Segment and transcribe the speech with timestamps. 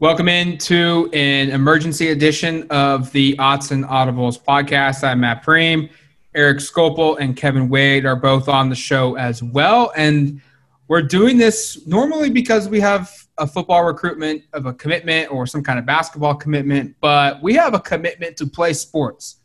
[0.00, 5.04] Welcome into an emergency edition of the Odds and Audibles podcast.
[5.04, 5.90] I'm Matt Prehm.
[6.34, 9.92] Eric Skopil and Kevin Wade are both on the show as well.
[9.94, 10.40] And
[10.88, 15.62] we're doing this normally because we have a football recruitment of a commitment or some
[15.62, 19.42] kind of basketball commitment, but we have a commitment to play sports.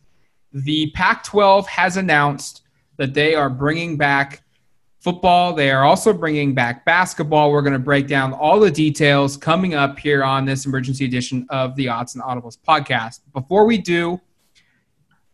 [0.54, 2.62] The Pac 12 has announced
[2.96, 4.42] that they are bringing back
[5.06, 5.54] football.
[5.54, 7.52] They are also bringing back basketball.
[7.52, 11.46] We're going to break down all the details coming up here on this emergency edition
[11.52, 13.20] of the Odds and Audibles podcast.
[13.32, 14.20] Before we do,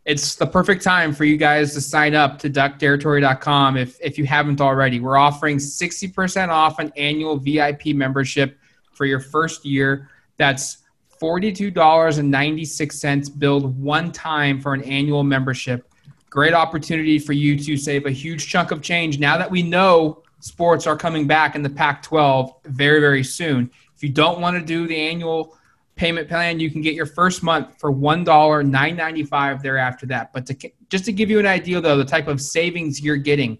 [0.03, 4.25] it's the perfect time for you guys to sign up to duckterritory.com if, if you
[4.25, 4.99] haven't already.
[4.99, 8.57] We're offering 60% off an annual VIP membership
[8.91, 10.09] for your first year.
[10.35, 10.79] That's
[11.21, 15.87] $42.96 billed one time for an annual membership
[16.31, 20.23] great opportunity for you to save a huge chunk of change now that we know
[20.39, 23.69] sports are coming back in the Pac 12 very, very soon.
[23.95, 25.57] If you don't want to do the annual
[25.95, 30.31] payment plan, you can get your first month for $1, $9.95 thereafter that.
[30.31, 33.57] But to, just to give you an idea, though, the type of savings you're getting,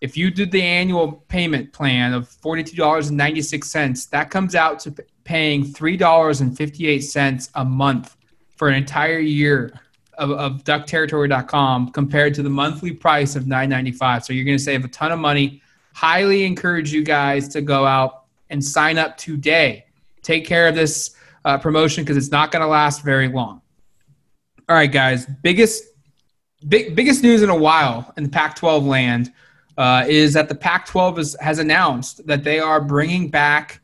[0.00, 7.50] if you did the annual payment plan of $42.96, that comes out to paying $3.58
[7.54, 8.16] a month
[8.56, 9.78] for an entire year
[10.20, 14.24] of, of duckterritory.com compared to the monthly price of $9.95.
[14.24, 15.62] So you're going to save a ton of money.
[15.94, 19.86] Highly encourage you guys to go out and sign up today.
[20.22, 23.62] Take care of this uh, promotion because it's not going to last very long.
[24.68, 25.26] All right, guys.
[25.42, 25.84] Biggest
[26.68, 29.32] big, biggest news in a while in the Pac-12 land
[29.78, 33.80] uh, is that the Pac-12 has announced that they are bringing back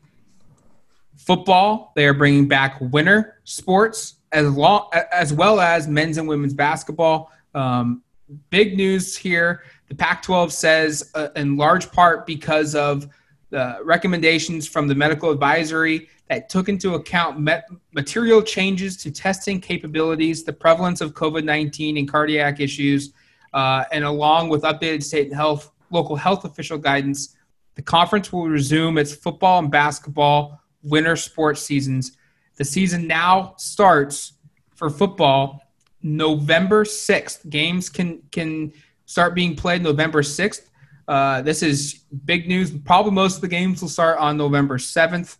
[1.15, 1.93] football.
[1.95, 7.31] They are bringing back winter sports as long as well as men's and women's basketball.
[7.53, 8.03] Um,
[8.49, 9.63] big news here.
[9.87, 13.07] The Pac-12 says, uh, in large part because of
[13.49, 19.61] the recommendations from the medical advisory that took into account met- material changes to testing
[19.61, 23.13] capabilities, the prevalence of COVID-19 and cardiac issues,
[23.53, 27.37] uh, and along with updated state and health local health official guidance,
[27.75, 32.17] the conference will resume its football and basketball winter sports seasons
[32.57, 34.33] the season now starts
[34.75, 35.61] for football
[36.01, 37.49] November 6th.
[37.49, 38.73] Games can can
[39.05, 40.69] start being played November 6th.
[41.07, 42.71] Uh, this is big news.
[42.71, 45.37] Probably most of the games will start on November 7th.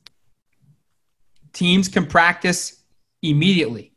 [1.52, 2.84] Teams can practice
[3.22, 3.92] immediately.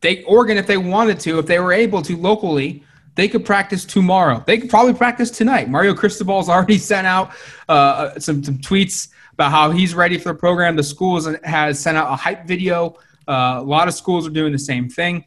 [0.00, 2.82] They Oregon, if they wanted to, if they were able to locally,
[3.14, 4.42] they could practice tomorrow.
[4.46, 5.70] They could probably practice tonight.
[5.70, 7.30] Mario Cristobal's already sent out
[7.68, 10.76] uh, some, some tweets about how he's ready for the program.
[10.76, 12.96] The schools has sent out a hype video.
[13.26, 15.24] Uh, a lot of schools are doing the same thing.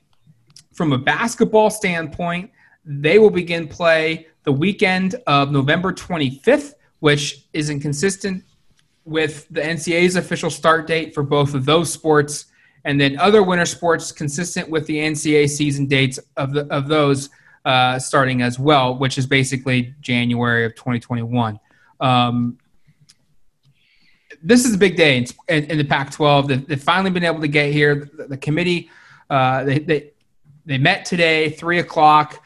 [0.74, 2.50] From a basketball standpoint,
[2.86, 8.44] they will begin play the weekend of November 25th, which is inconsistent
[9.04, 12.46] with the NCAA's official start date for both of those sports,
[12.86, 17.30] and then other winter sports consistent with the NCAA season dates of the, of those
[17.66, 21.60] uh, starting as well, which is basically January of 2021.
[22.00, 22.58] Um,
[24.42, 25.26] this is a big day in,
[25.66, 26.48] in, the Pac-12.
[26.48, 28.10] They've, they've, finally been able to get here.
[28.14, 28.90] The, the committee
[29.30, 30.12] uh, they, they
[30.66, 32.44] they met today, three o'clock.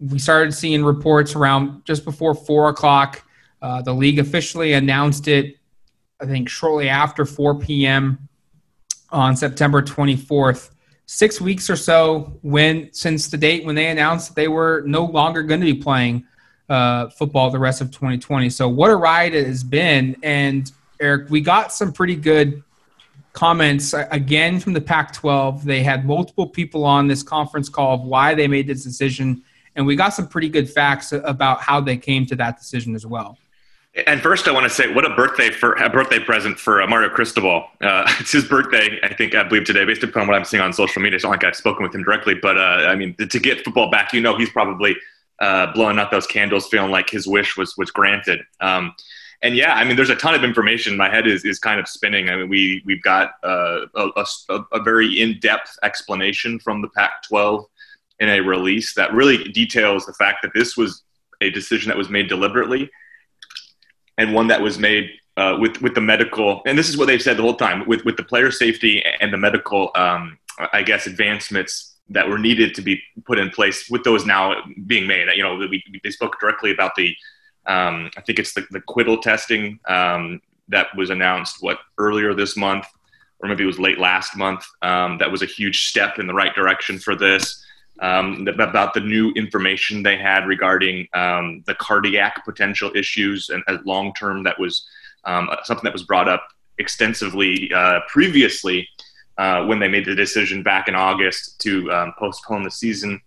[0.00, 3.22] We started seeing reports around just before four o'clock.
[3.62, 5.56] Uh, the league officially announced it,
[6.20, 8.28] I think, shortly after 4 p.m.
[9.10, 10.70] on September 24th.
[11.06, 15.04] Six weeks or so when since the date when they announced that they were no
[15.04, 16.26] longer going to be playing
[16.68, 18.50] uh, football the rest of 2020.
[18.50, 20.70] So what a ride it has been, and
[21.00, 22.62] Eric, we got some pretty good
[23.32, 25.64] comments again from the Pac 12.
[25.64, 29.42] They had multiple people on this conference call of why they made this decision.
[29.76, 33.04] And we got some pretty good facts about how they came to that decision as
[33.04, 33.36] well.
[34.06, 36.86] And first, I want to say, what a birthday for a birthday present for uh,
[36.86, 37.66] Mario Cristobal.
[37.80, 40.72] Uh, it's his birthday, I think, I believe today, based upon what I'm seeing on
[40.72, 41.16] social media.
[41.16, 43.90] It's not like I've spoken with him directly, but uh, I mean, to get football
[43.90, 44.96] back, you know, he's probably
[45.40, 48.40] uh, blowing out those candles, feeling like his wish was was granted.
[48.60, 48.94] Um,
[49.42, 50.96] and yeah, I mean, there's a ton of information.
[50.96, 52.30] My head is, is kind of spinning.
[52.30, 56.88] I mean, we we've got uh, a, a, a, very in depth explanation from the
[56.88, 57.66] Pac-12
[58.20, 61.02] in a release that really details the fact that this was
[61.42, 62.90] a decision that was made deliberately,
[64.16, 66.62] and one that was made uh, with with the medical.
[66.66, 69.32] And this is what they've said the whole time with with the player safety and
[69.32, 70.38] the medical, um,
[70.72, 73.90] I guess, advancements that were needed to be put in place.
[73.90, 74.54] With those now
[74.86, 77.14] being made, you know, we, they spoke directly about the
[77.66, 82.56] um, I think it's the, the Quidel testing um, that was announced what earlier this
[82.56, 82.86] month,
[83.40, 84.64] or maybe it was late last month.
[84.82, 87.62] Um, that was a huge step in the right direction for this.
[88.00, 94.12] Um, about the new information they had regarding um, the cardiac potential issues and long
[94.12, 94.86] term, that was
[95.24, 96.46] um, something that was brought up
[96.78, 98.86] extensively uh, previously
[99.38, 103.20] uh, when they made the decision back in August to postpone the season.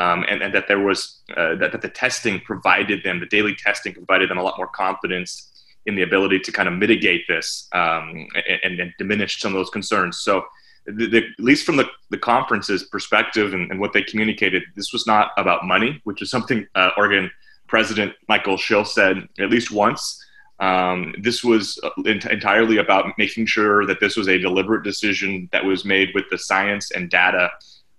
[0.00, 3.54] Um, and, and, that there was uh, that, that the testing provided them, the daily
[3.54, 5.50] testing provided them a lot more confidence
[5.84, 8.26] in the ability to kind of mitigate this um,
[8.64, 10.18] and, and, diminish some of those concerns.
[10.18, 10.44] So,
[10.86, 14.90] the, the, at least from the, the conference's perspective and, and, what they communicated, this
[14.92, 17.30] was not about money, which is something uh, Oregon
[17.66, 20.24] President Michael Schill said at least once.
[20.60, 25.64] Um, this was uh, entirely about making sure that this was a deliberate decision that
[25.64, 27.50] was made with the science and data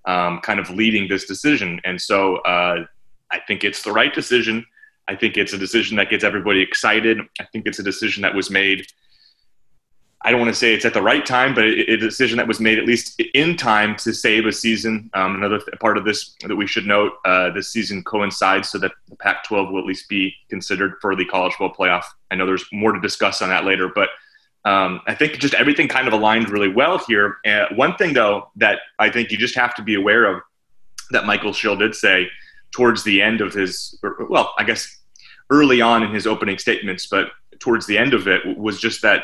[0.06, 1.80] um, kind of leading this decision.
[1.84, 2.86] And so uh,
[3.32, 4.66] I think it's the right decision.
[5.08, 7.20] I think it's a decision that gets everybody excited.
[7.40, 8.86] I think it's a decision that was made.
[10.24, 12.60] I don't want to say it's at the right time, but a decision that was
[12.60, 15.10] made at least in time to save a season.
[15.16, 18.92] Um, another part of this that we should note: uh, this season coincides so that
[19.10, 22.06] the Pac-12 will at least be considered for the college football playoff.
[22.30, 24.10] I know there's more to discuss on that later, but
[24.66, 27.38] um, I think just everything kind of aligned really well here.
[27.46, 30.42] Uh, one thing, though, that I think you just have to be aware of
[31.12, 32.30] that Michael Schill did say
[32.72, 34.00] towards the end of his,
[34.30, 35.00] well, I guess
[35.50, 39.24] early on in his opening statements, but towards the end of it was just that,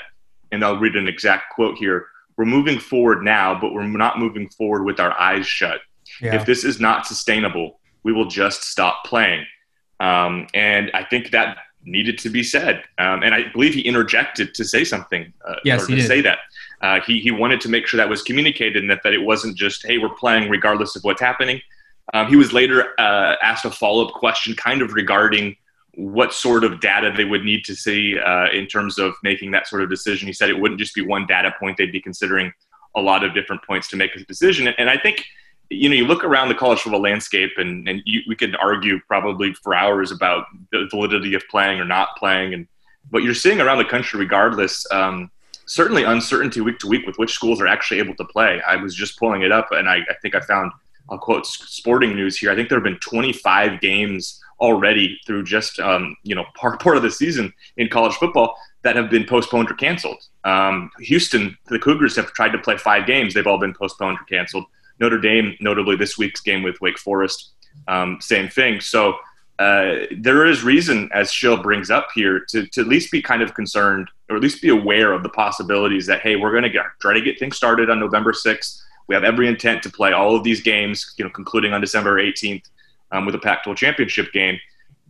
[0.52, 2.08] and I'll read an exact quote here
[2.38, 5.82] we're moving forward now, but we're not moving forward with our eyes shut.
[6.22, 6.36] Yeah.
[6.36, 9.46] If this is not sustainable, we will just stop playing.
[10.00, 11.58] Um, and I think that
[11.88, 12.84] needed to be said.
[12.98, 15.34] Um, and I believe he interjected to say something.
[15.48, 16.08] Uh, yes, or to did.
[16.08, 16.40] say that.
[16.82, 19.58] Uh, he, he wanted to make sure that was communicated and that, that it wasn't
[19.58, 21.60] just, hey, we're playing regardless of what's happening.
[22.14, 25.56] Um, he was later uh, asked a follow up question kind of regarding
[25.96, 29.68] what sort of data they would need to see uh, in terms of making that
[29.68, 30.28] sort of decision.
[30.28, 32.54] He said it wouldn't just be one data point, they'd be considering
[32.96, 34.68] a lot of different points to make a decision.
[34.68, 35.26] And I think
[35.70, 39.00] you know, you look around the college football landscape, and and you, we could argue
[39.08, 42.68] probably for hours about the validity of playing or not playing, and
[43.10, 45.32] what you're seeing around the country, regardless, um,
[45.66, 48.62] certainly uncertainty week to week with which schools are actually able to play.
[48.68, 50.72] I was just pulling it up, and I, I think I found
[51.10, 52.52] I'll quote Sporting News here.
[52.52, 56.98] I think there have been 25 games already through just um, you know part part
[56.98, 60.24] of the season in college football that have been postponed or canceled.
[60.44, 64.24] Um, Houston, the Cougars have tried to play five games; they've all been postponed or
[64.26, 64.66] canceled.
[65.00, 67.52] Notre Dame, notably this week's game with Wake Forest,
[67.88, 68.82] um, same thing.
[68.82, 69.16] So
[69.60, 73.42] uh, there is reason, as Schill brings up here, to, to at least be kind
[73.42, 76.84] of concerned or at least be aware of the possibilities that, hey, we're going to
[77.00, 78.82] try to get things started on November 6th.
[79.08, 82.22] We have every intent to play all of these games, you know, concluding on December
[82.22, 82.66] 18th
[83.12, 84.60] um, with a Pac-12 championship game.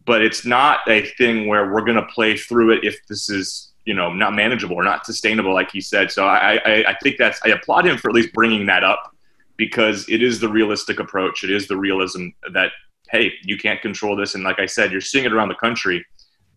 [0.05, 3.73] But it's not a thing where we're going to play through it if this is,
[3.85, 6.11] you know, not manageable or not sustainable, like he said.
[6.11, 9.13] So I, I, I think that's I applaud him for at least bringing that up
[9.57, 11.43] because it is the realistic approach.
[11.43, 12.71] It is the realism that
[13.09, 16.05] hey, you can't control this, and like I said, you're seeing it around the country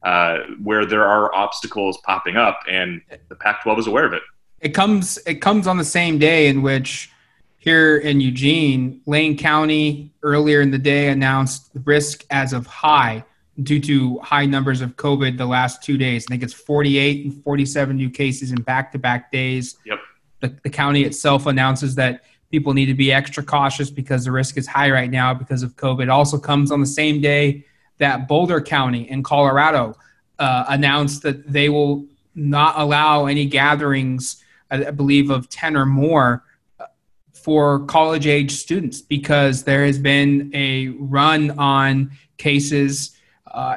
[0.02, 4.22] uh, where there are obstacles popping up, and the Pac-12 is aware of it.
[4.60, 7.10] It comes it comes on the same day in which
[7.58, 13.24] here in Eugene, Lane County earlier in the day announced the risk as of high
[13.62, 16.24] due to high numbers of COVID the last two days.
[16.26, 19.76] I think it's 48 and 47 new cases in back-to-back days.
[19.84, 19.98] Yep.
[20.40, 24.56] The, the county itself announces that people need to be extra cautious because the risk
[24.56, 26.02] is high right now because of COVID.
[26.02, 27.64] It also comes on the same day
[27.98, 29.94] that Boulder County in Colorado
[30.38, 36.44] uh, announced that they will not allow any gatherings, I believe, of 10 or more
[36.78, 36.86] uh,
[37.32, 43.16] for college age students because there has been a run on cases
[43.46, 43.76] uh,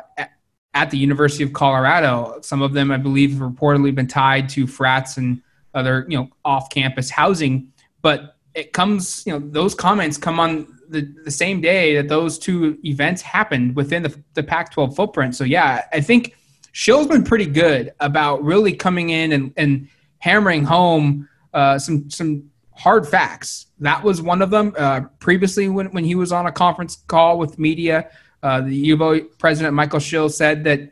[0.73, 2.39] at the University of Colorado.
[2.41, 5.41] Some of them, I believe, have reportedly been tied to frats and
[5.73, 7.71] other, you know, off-campus housing.
[8.01, 12.37] But it comes, you know, those comments come on the, the same day that those
[12.37, 15.35] two events happened within the, the Pac 12 footprint.
[15.35, 16.35] So, yeah, I think
[16.71, 19.87] Schill's been pretty good about really coming in and, and
[20.19, 23.67] hammering home uh, some, some hard facts.
[23.79, 24.73] That was one of them.
[24.77, 28.09] Uh, previously, when, when he was on a conference call with media,
[28.41, 30.91] uh, the UVO president, Michael Schill, said that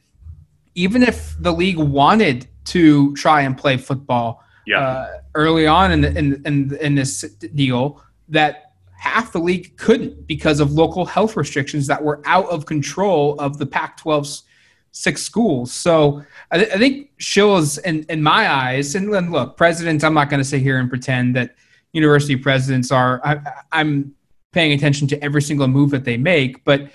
[0.75, 4.79] even if the league wanted to try and play football, yeah.
[4.79, 7.21] uh, early on in, the, in, in, in this
[7.55, 12.65] deal that half the league couldn't because of local health restrictions that were out of
[12.65, 14.43] control of the Pac 12's
[14.91, 15.71] six schools.
[15.71, 20.03] So I, th- I think Schill is, in, in my eyes, and, and look, presidents,
[20.03, 21.55] I'm not going to sit here and pretend that
[21.93, 23.39] university presidents are, I,
[23.71, 24.13] I'm
[24.51, 26.91] paying attention to every single move that they make, but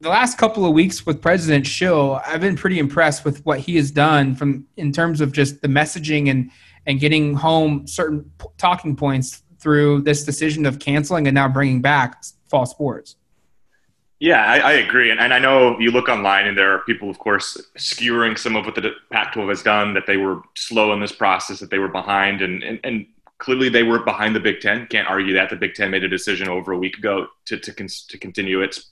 [0.00, 3.76] the last couple of weeks with President Schill, I've been pretty impressed with what he
[3.76, 6.50] has done from in terms of just the messaging and
[6.86, 12.22] and getting home certain talking points through this decision of canceling and now bringing back
[12.48, 13.16] fall sports.
[14.18, 17.08] Yeah, I, I agree, and, and I know you look online, and there are people,
[17.08, 19.94] of course, skewering some of what the Pac-12 has done.
[19.94, 23.06] That they were slow in this process, that they were behind, and and, and
[23.38, 24.86] clearly they were behind the Big Ten.
[24.88, 27.72] Can't argue that the Big Ten made a decision over a week ago to to,
[27.72, 28.90] con- to continue its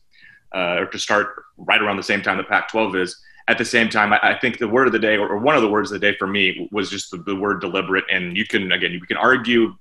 [0.54, 3.21] uh, or to start right around the same time the Pac-12 is.
[3.49, 5.62] At the same time, I, I think the word of the day, or one of
[5.62, 8.05] the words of the day for me, was just the, the word deliberate.
[8.11, 9.75] And you can again, you can argue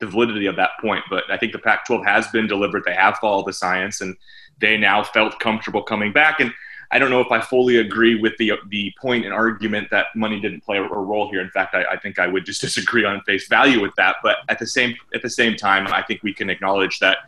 [0.00, 2.84] the validity of that point, but I think the Pac-12 has been deliberate.
[2.86, 4.16] They have followed the science, and
[4.58, 6.40] they now felt comfortable coming back.
[6.40, 6.52] And
[6.90, 10.40] I don't know if I fully agree with the the point and argument that money
[10.40, 11.40] didn't play a role here.
[11.40, 14.16] In fact, I, I, think I would just disagree on face value with that.
[14.22, 17.18] But at the same at the same time, I think we can acknowledge that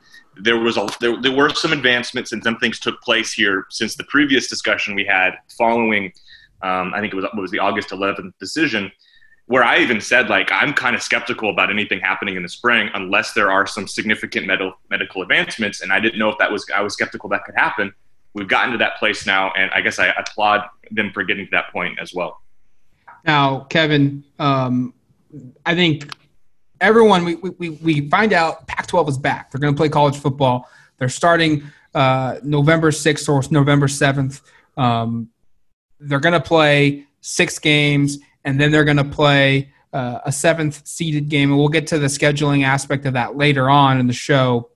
[0.40, 3.96] there was a there, there were some advancements and some things took place here since
[3.96, 6.12] the previous discussion we had following.
[6.62, 8.90] Um, I think it was it was the August 11th decision,
[9.46, 12.88] where I even said like I'm kind of skeptical about anything happening in the spring
[12.94, 16.66] unless there are some significant medical medical advancements, and I didn't know if that was
[16.74, 17.92] I was skeptical that could happen.
[18.34, 21.50] We've gotten to that place now, and I guess I applaud them for getting to
[21.50, 22.40] that point as well.
[23.24, 24.94] Now, Kevin, um,
[25.66, 26.10] I think
[26.82, 29.50] everyone we, we, we find out Pac-12 is back.
[29.50, 30.68] They're going to play college football.
[30.98, 31.62] They're starting
[31.94, 34.42] uh, November 6th or November 7th.
[34.76, 35.30] Um,
[36.00, 40.86] they're going to play six games, and then they're going to play uh, a seventh
[40.86, 41.50] seeded game.
[41.50, 44.70] And we'll get to the scheduling aspect of that later on in the show.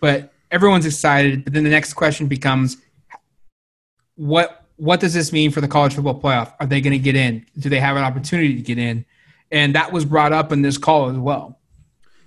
[0.00, 1.44] But everyone's excited.
[1.44, 2.76] But then the next question becomes,
[4.16, 6.54] what what does this mean for the college football playoff?
[6.60, 7.44] Are they going to get in?
[7.58, 9.04] Do they have an opportunity to get in?
[9.50, 11.58] And that was brought up in this call as well.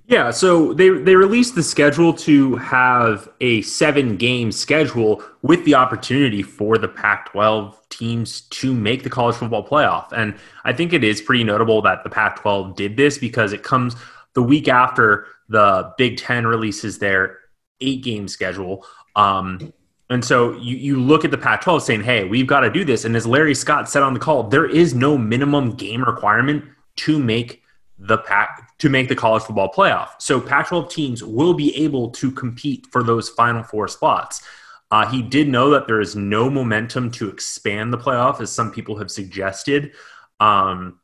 [0.05, 5.75] Yeah, so they they released the schedule to have a seven game schedule with the
[5.75, 10.35] opportunity for the Pac-12 teams to make the college football playoff, and
[10.65, 13.95] I think it is pretty notable that the Pac-12 did this because it comes
[14.33, 17.39] the week after the Big Ten releases their
[17.79, 18.85] eight game schedule.
[19.15, 19.73] Um,
[20.09, 22.83] and so you, you look at the Pac 12 saying, hey, we've got to do
[22.83, 23.05] this.
[23.05, 26.65] And as Larry Scott said on the call, there is no minimum game requirement
[26.97, 27.61] to make
[27.97, 30.09] the pack to make the college football playoff.
[30.17, 34.41] So Pac-12 teams will be able to compete for those final four spots.
[34.89, 38.71] Uh, he did know that there is no momentum to expand the playoff, as some
[38.71, 39.91] people have suggested.
[40.39, 40.99] Um,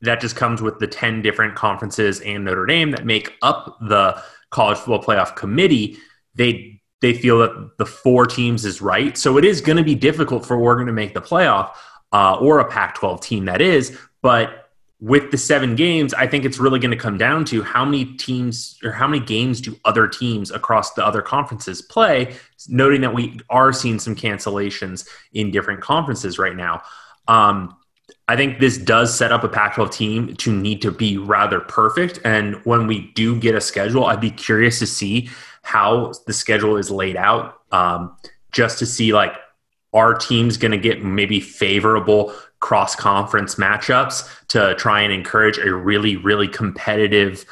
[0.00, 4.20] that just comes with the 10 different conferences and Notre Dame that make up the
[4.50, 5.98] college football playoff committee.
[6.34, 9.18] They they feel that the four teams is right.
[9.18, 11.74] So it is going to be difficult for Oregon to make the playoff
[12.12, 13.98] uh, or a Pac 12 team that is.
[14.22, 14.61] But
[15.02, 18.04] with the seven games, I think it's really going to come down to how many
[18.04, 22.36] teams or how many games do other teams across the other conferences play,
[22.68, 26.82] noting that we are seeing some cancellations in different conferences right now.
[27.26, 27.76] Um,
[28.28, 31.58] I think this does set up a Pac 12 team to need to be rather
[31.58, 32.20] perfect.
[32.24, 35.30] And when we do get a schedule, I'd be curious to see
[35.62, 38.16] how the schedule is laid out, um,
[38.52, 39.34] just to see like,
[39.92, 42.32] are teams going to get maybe favorable
[42.62, 47.44] cross conference matchups to try and encourage a really, really competitive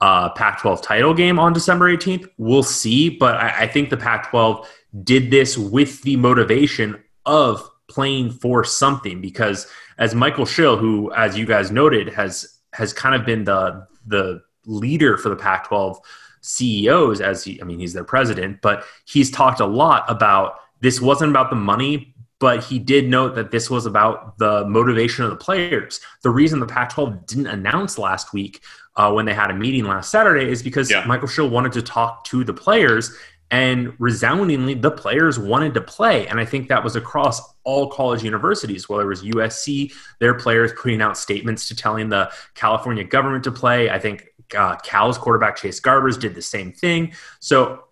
[0.00, 2.28] uh, Pac 12 title game on December 18th.
[2.38, 3.08] We'll see.
[3.08, 4.68] But I, I think the Pac 12
[5.02, 9.66] did this with the motivation of playing for something because
[9.98, 14.42] as Michael Schill, who, as you guys noted, has has kind of been the the
[14.66, 15.98] leader for the Pac-12
[16.42, 21.00] CEOs, as he, I mean, he's their president, but he's talked a lot about this
[21.00, 25.30] wasn't about the money, but he did note that this was about the motivation of
[25.30, 26.00] the players.
[26.22, 28.62] The reason the Pac 12 didn't announce last week
[28.96, 31.04] uh, when they had a meeting last Saturday is because yeah.
[31.06, 33.16] Michael Schill wanted to talk to the players,
[33.50, 36.26] and resoundingly, the players wanted to play.
[36.26, 40.72] And I think that was across all college universities, whether it was USC, their players
[40.76, 43.88] putting out statements to telling the California government to play.
[43.88, 47.14] I think uh, Cal's quarterback, Chase Garbers, did the same thing.
[47.40, 47.84] So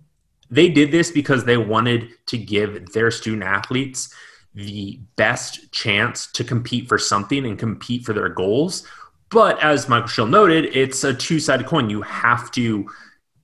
[0.50, 4.14] they did this because they wanted to give their student athletes
[4.56, 8.86] the best chance to compete for something and compete for their goals.
[9.30, 11.90] But as Michael Schill noted, it's a two sided coin.
[11.90, 12.88] You have to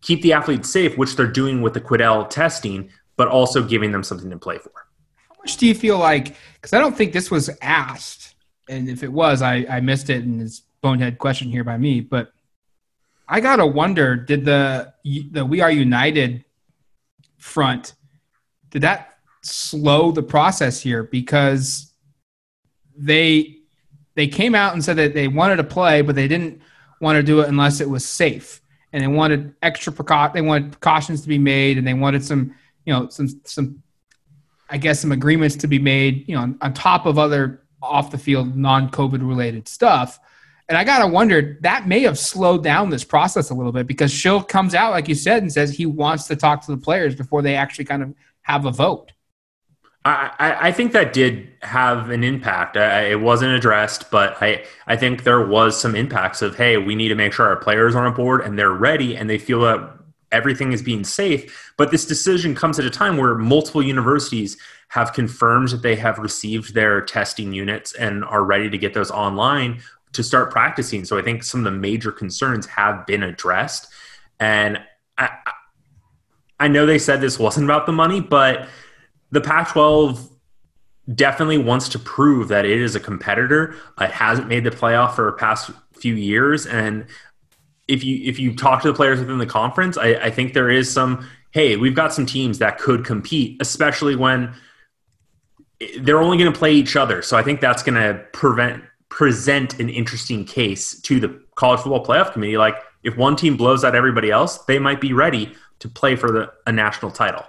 [0.01, 4.03] keep the athletes safe, which they're doing with the Quidel testing, but also giving them
[4.03, 4.73] something to play for.
[5.29, 6.35] How much do you feel like?
[6.55, 8.35] Because I don't think this was asked,
[8.69, 12.01] and if it was, I, I missed it, and it's bonehead question here by me.
[12.01, 12.33] But
[13.29, 16.45] I gotta wonder: Did the the We Are United
[17.37, 17.95] front
[18.71, 19.12] did that
[19.43, 21.93] slow the process here because
[22.97, 23.59] they
[24.15, 26.61] they came out and said that they wanted to play, but they didn't
[27.01, 28.61] want to do it unless it was safe,
[28.93, 32.55] and they wanted extra precau- they wanted precautions to be made, and they wanted some
[32.85, 33.83] you know some some
[34.71, 38.11] I guess some agreements to be made you know on, on top of other off
[38.11, 40.21] the field non COVID related stuff.
[40.69, 44.13] And I gotta wonder that may have slowed down this process a little bit because
[44.13, 47.15] Schill comes out, like you said, and says he wants to talk to the players
[47.15, 49.13] before they actually kind of have a vote.
[50.05, 52.77] I, I think that did have an impact.
[52.77, 56.97] I, it wasn't addressed, but I, I think there was some impacts of, hey, we
[56.97, 59.61] need to make sure our players are on board and they're ready and they feel
[59.61, 59.99] that
[60.33, 61.73] everything is being safe.
[61.77, 64.57] But this decision comes at a time where multiple universities
[64.89, 69.11] have confirmed that they have received their testing units and are ready to get those
[69.13, 69.83] online
[70.15, 71.05] to start practicing.
[71.05, 73.87] So I think some of the major concerns have been addressed.
[74.41, 74.81] And
[75.17, 75.31] I,
[76.59, 78.69] I know they said this wasn't about the money, but–
[79.33, 80.29] the Pac 12
[81.13, 83.75] definitely wants to prove that it is a competitor.
[84.01, 86.67] It hasn't made the playoff for the past few years.
[86.67, 87.07] And
[87.89, 90.71] if you if you talk to the players within the conference, I, I think there
[90.71, 94.55] is some, hey, we've got some teams that could compete, especially when
[95.99, 97.23] they're only going to play each other.
[97.23, 102.05] So I think that's going to prevent present an interesting case to the college football
[102.05, 102.57] playoff committee.
[102.57, 106.31] Like if one team blows out everybody else, they might be ready to play for
[106.31, 107.45] the, a national title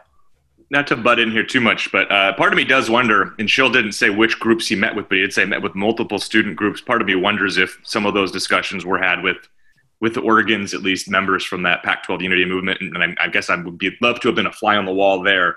[0.73, 3.49] not to butt in here too much, but uh, part of me does wonder, and
[3.49, 6.17] Schill didn't say which groups he met with, but he did say met with multiple
[6.17, 6.81] student groups.
[6.81, 9.37] Part of me wonders if some of those discussions were had with
[10.01, 13.27] with the Oregon's at least members from that Pac-12 unity movement, and, and I, I,
[13.29, 15.55] guess I would be love to have been a fly on the wall there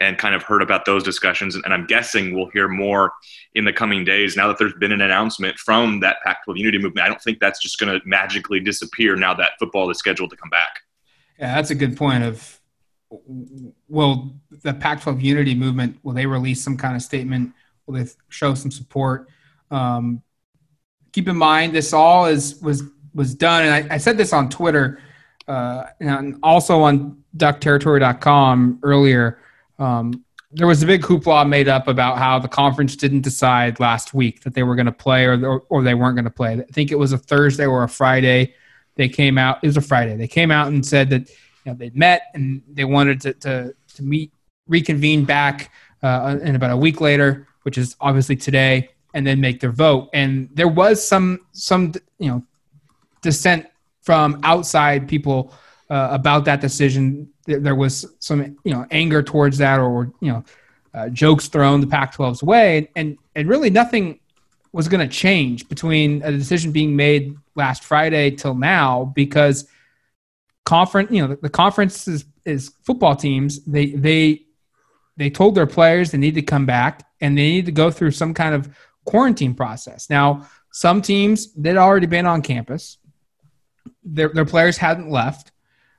[0.00, 1.56] and kind of heard about those discussions.
[1.56, 3.12] And, and I'm guessing we'll hear more
[3.54, 7.04] in the coming days now that there's been an announcement from that Pac-12 unity movement.
[7.04, 10.36] I don't think that's just going to magically disappear now that football is scheduled to
[10.36, 10.80] come back.
[11.38, 12.24] Yeah, that's a good point.
[12.24, 12.61] Of
[13.88, 17.52] will the Pac-12 unity movement will they release some kind of statement?
[17.86, 19.28] Will they show some support?
[19.70, 20.22] Um,
[21.12, 22.82] keep in mind, this all is was
[23.14, 25.00] was done, and I, I said this on Twitter
[25.48, 29.38] uh, and also on DuckTerritory.com earlier.
[29.78, 34.12] Um, there was a big hoopla made up about how the conference didn't decide last
[34.12, 36.52] week that they were going to play or, or, or they weren't going to play.
[36.52, 38.54] I think it was a Thursday or a Friday.
[38.96, 39.58] They came out.
[39.62, 40.14] It was a Friday.
[40.16, 41.30] They came out and said that
[41.64, 44.32] you know, they'd met and they wanted to, to, to meet,
[44.68, 45.70] reconvene back
[46.02, 50.10] uh, in about a week later, which is obviously today, and then make their vote.
[50.12, 52.42] And there was some, some, you know,
[53.20, 53.66] dissent
[54.00, 55.54] from outside people
[55.90, 57.28] uh, about that decision.
[57.46, 60.44] There was some, you know, anger towards that, or you know,
[60.94, 64.18] uh, jokes thrown the Pac-12's way, and and really nothing
[64.72, 69.66] was going to change between a decision being made last Friday till now because
[70.76, 73.50] conference, you know, the, the conference is, is football teams.
[73.64, 74.46] They they
[75.18, 78.12] they told their players they need to come back and they need to go through
[78.12, 78.62] some kind of
[79.04, 80.08] quarantine process.
[80.08, 82.98] Now, some teams they'd already been on campus.
[84.16, 85.52] Their their players hadn't left.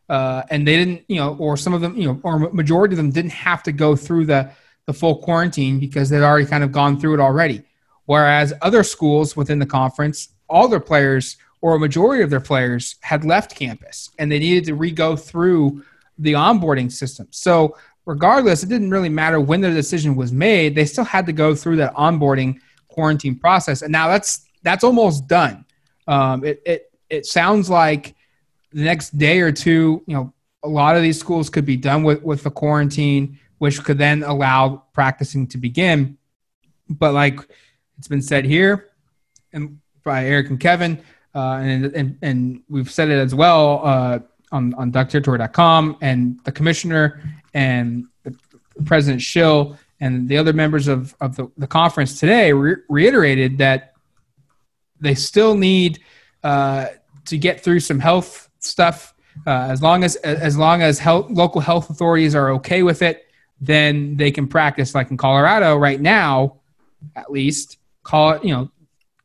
[0.09, 2.97] Uh, and they didn't, you know, or some of them, you know, or majority of
[2.97, 4.51] them didn't have to go through the
[4.87, 7.63] the full quarantine because they'd already kind of gone through it already.
[8.05, 10.17] Whereas other schools within the conference,
[10.49, 14.65] all their players or a majority of their players had left campus and they needed
[14.65, 15.81] to re-go through
[16.17, 17.25] the onboarding system.
[17.31, 20.75] So regardless, it didn't really matter when the decision was made.
[20.75, 25.29] They still had to go through that onboarding quarantine process, and now that's that's almost
[25.29, 25.63] done.
[26.05, 28.13] Um, it it it sounds like
[28.73, 32.03] the next day or two, you know, a lot of these schools could be done
[32.03, 36.17] with with the quarantine, which could then allow practicing to begin.
[36.89, 37.39] But like
[37.97, 38.89] it's been said here,
[39.53, 41.01] and by Eric and Kevin,
[41.35, 44.19] uh, and, and and we've said it as well uh,
[44.51, 47.21] on on DuckTerritory.com, and the commissioner
[47.53, 48.35] and the
[48.85, 53.93] President Schill and the other members of of the, the conference today re- reiterated that
[54.99, 55.99] they still need
[56.43, 56.87] uh,
[57.25, 59.13] to get through some health stuff.
[59.47, 63.25] Uh, as long as as long as health, local health authorities are okay with it,
[63.59, 64.93] then they can practice.
[64.93, 66.57] Like in Colorado right now,
[67.15, 68.69] at least, call it you know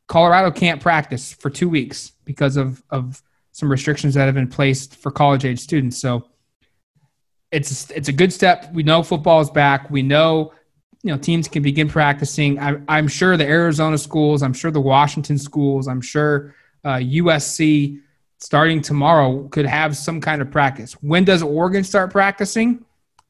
[0.09, 4.95] Colorado can't practice for two weeks because of, of some restrictions that have been placed
[4.95, 5.99] for college age students.
[5.99, 6.27] So
[7.51, 8.73] it's it's a good step.
[8.73, 9.89] We know football is back.
[9.89, 10.51] We know
[11.03, 12.59] you know teams can begin practicing.
[12.59, 14.41] I, I'm sure the Arizona schools.
[14.41, 15.87] I'm sure the Washington schools.
[15.87, 18.01] I'm sure uh, USC
[18.39, 20.93] starting tomorrow could have some kind of practice.
[21.03, 22.83] When does Oregon start practicing?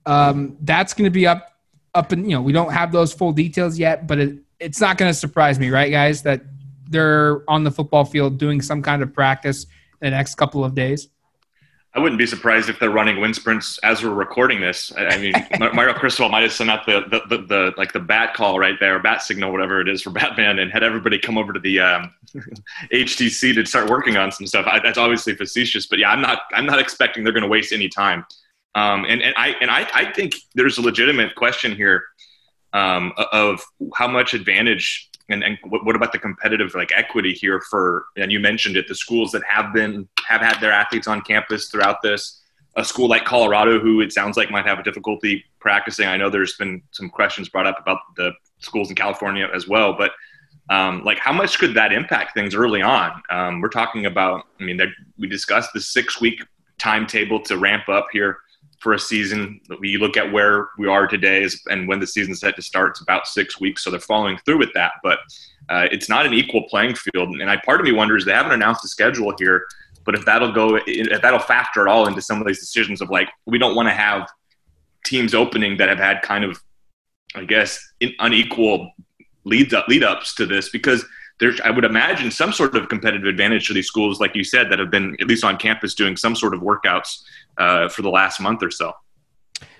[0.05, 1.59] Um, that's going to be up
[1.93, 4.97] up and you know we don't have those full details yet, but it, it's not
[4.97, 6.21] going to surprise me, right, guys?
[6.23, 6.41] That
[6.89, 10.75] they're on the football field doing some kind of practice in the next couple of
[10.75, 11.09] days?
[11.95, 14.93] I wouldn't be surprised if they're running wind sprints as we're recording this.
[14.95, 15.33] I mean,
[15.73, 18.75] Mario Cristobal might have sent out the, the, the, the, like the bat call right
[18.79, 21.79] there, bat signal, whatever it is for Batman, and had everybody come over to the
[21.79, 22.13] um,
[22.93, 24.67] HDC to start working on some stuff.
[24.67, 27.73] I, that's obviously facetious, but yeah, I'm not I'm not expecting they're going to waste
[27.73, 28.23] any time.
[28.75, 32.03] Um, and and I and I, I think there's a legitimate question here
[32.71, 33.63] um, of
[33.95, 38.39] how much advantage and, and what about the competitive like equity here for and you
[38.39, 42.41] mentioned it the schools that have been have had their athletes on campus throughout this
[42.75, 46.07] a school like colorado who it sounds like might have a difficulty practicing.
[46.07, 49.93] I know there's been some questions brought up about the schools in California as well,
[49.93, 50.11] but
[50.69, 53.21] um, like how much could that impact things early on?
[53.29, 54.79] Um, we're talking about, I mean,
[55.17, 56.43] we discussed the six week
[56.77, 58.39] timetable to ramp up here
[58.79, 59.59] for a season.
[59.79, 63.01] We look at where we are today and when the season's set to start, it's
[63.01, 63.83] about six weeks.
[63.83, 65.19] So they're following through with that, but
[65.69, 67.29] uh, it's not an equal playing field.
[67.39, 69.67] And I, part of me wonders, they haven't announced a schedule here,
[70.05, 73.09] but if that'll go, if that'll factor at all into some of these decisions of
[73.09, 74.27] like, we don't want to have
[75.05, 76.61] teams opening that have had kind of,
[77.35, 77.79] I guess,
[78.19, 78.91] unequal
[79.43, 81.05] leads up lead ups to this because
[81.39, 84.69] there's I would imagine some sort of competitive advantage to these schools, like you said,
[84.69, 87.23] that have been at least on campus doing some sort of workouts
[87.57, 88.93] uh, for the last month or so.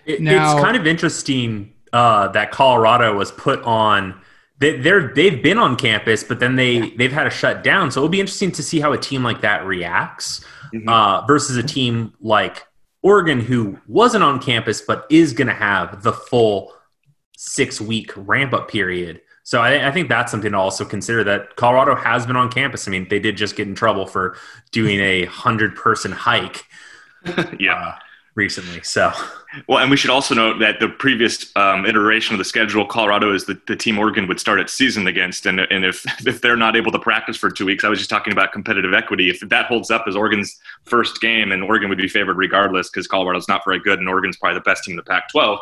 [0.06, 4.20] It, now, it's kind of interesting uh, that Colorado was put on.
[4.60, 7.92] They, they're they've been on campus, but then they they've had a shut down.
[7.92, 10.44] So it'll be interesting to see how a team like that reacts
[10.74, 10.88] mm-hmm.
[10.88, 12.66] uh, versus a team like
[13.02, 16.74] Oregon, who wasn't on campus but is going to have the full
[17.38, 19.22] six week ramp up period.
[19.50, 22.88] So I, I, think that's something to also consider that Colorado has been on campus.
[22.88, 24.38] I mean, they did just get in trouble for
[24.70, 26.66] doing a hundred person hike.
[27.60, 27.74] yeah.
[27.74, 27.96] Uh,
[28.36, 28.80] recently.
[28.84, 29.12] So,
[29.68, 33.34] well, and we should also note that the previous um, iteration of the schedule, Colorado
[33.34, 36.56] is the, the team Oregon would start its season against, and and if if they're
[36.56, 39.32] not able to practice for two weeks, I was just talking about competitive equity.
[39.32, 43.08] If that holds up as Oregon's first game, and Oregon would be favored regardless because
[43.08, 45.60] Colorado's not very good, and Oregon's probably the best team in the Pac-12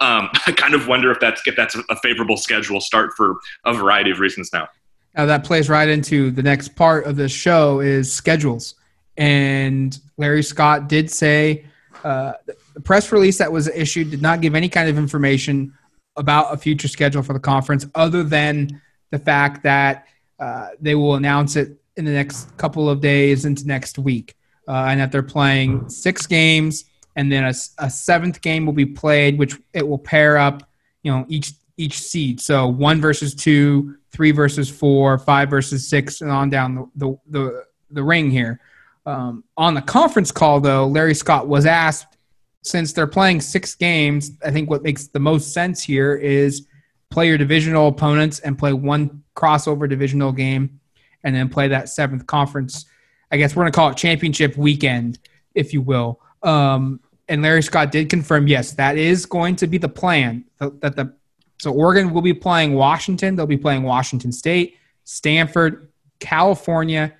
[0.00, 3.74] um, I kind of wonder if that's if that's a favorable schedule start for a
[3.74, 4.68] variety of reasons now.
[5.16, 8.74] Now that plays right into the next part of this show is schedules,
[9.16, 11.64] and Larry Scott did say
[12.04, 12.34] uh,
[12.74, 15.72] the press release that was issued did not give any kind of information
[16.16, 18.80] about a future schedule for the conference, other than
[19.10, 20.06] the fact that
[20.38, 24.36] uh, they will announce it in the next couple of days into next week,
[24.68, 26.84] uh, and that they're playing six games
[27.16, 30.70] and then a, a seventh game will be played, which it will pair up,
[31.02, 32.40] you know, each each seed.
[32.40, 37.18] So one versus two, three versus four, five versus six, and on down the the
[37.28, 38.60] the, the ring here.
[39.04, 42.16] Um, on the conference call, though, Larry Scott was asked,
[42.62, 46.66] since they're playing six games, I think what makes the most sense here is
[47.10, 50.80] play your divisional opponents and play one crossover divisional game,
[51.22, 52.86] and then play that seventh conference.
[53.30, 55.18] I guess we're going to call it championship weekend,
[55.54, 56.20] if you will.
[56.42, 60.44] Um, and Larry Scott did confirm, yes, that is going to be the plan.
[60.58, 61.14] That the
[61.58, 63.34] so Oregon will be playing Washington.
[63.34, 65.88] They'll be playing Washington State, Stanford,
[66.20, 67.14] California,